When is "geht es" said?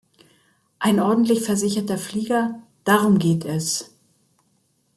3.19-3.95